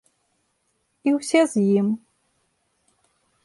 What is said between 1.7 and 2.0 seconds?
ім.